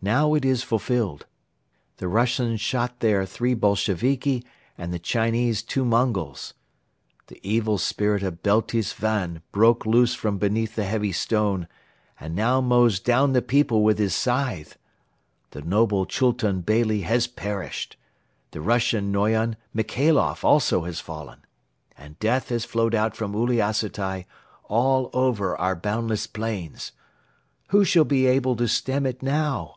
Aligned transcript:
Now 0.00 0.34
it 0.34 0.44
is 0.44 0.62
fulfilled. 0.62 1.26
The 1.96 2.06
Russians 2.06 2.60
shot 2.60 3.00
there 3.00 3.26
three 3.26 3.52
Bolsheviki 3.52 4.44
and 4.78 4.92
the 4.94 5.00
Chinese 5.00 5.60
two 5.64 5.84
Mongols. 5.84 6.54
The 7.26 7.40
evil 7.42 7.78
spirit 7.78 8.22
of 8.22 8.40
Beltis 8.40 8.92
Van 8.92 9.42
broke 9.50 9.84
loose 9.84 10.14
from 10.14 10.38
beneath 10.38 10.76
the 10.76 10.84
heavy 10.84 11.10
stone 11.10 11.66
and 12.20 12.36
now 12.36 12.60
mows 12.60 13.00
down 13.00 13.32
the 13.32 13.42
people 13.42 13.82
with 13.82 13.98
his 13.98 14.14
scythe. 14.14 14.78
The 15.50 15.62
noble 15.62 16.06
Chultun 16.06 16.60
Beyli 16.62 17.00
has 17.02 17.26
perished; 17.26 17.96
the 18.52 18.60
Russian 18.60 19.10
Noyon 19.10 19.56
Michailoff 19.74 20.44
also 20.44 20.84
has 20.84 21.00
fallen; 21.00 21.40
and 21.98 22.16
death 22.20 22.50
has 22.50 22.64
flowed 22.64 22.94
out 22.94 23.16
from 23.16 23.32
Uliassutai 23.34 24.26
all 24.68 25.10
over 25.12 25.56
our 25.56 25.74
boundless 25.74 26.28
plains. 26.28 26.92
Who 27.70 27.84
shall 27.84 28.04
be 28.04 28.26
able 28.26 28.54
to 28.56 28.68
stem 28.68 29.04
it 29.04 29.24
now? 29.24 29.74